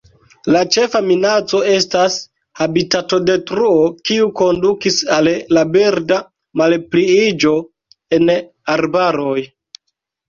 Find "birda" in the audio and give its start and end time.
5.77-6.21